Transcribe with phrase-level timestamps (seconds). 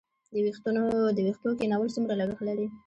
[1.15, 2.67] د ویښتو کینول څومره لګښت لري؟